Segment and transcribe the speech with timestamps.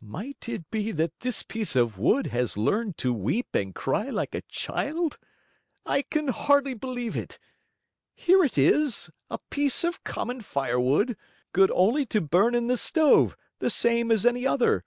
[0.00, 4.36] Might it be that this piece of wood has learned to weep and cry like
[4.36, 5.18] a child?
[5.84, 7.40] I can hardly believe it.
[8.14, 11.16] Here it is a piece of common firewood,
[11.52, 14.84] good only to burn in the stove, the same as any other.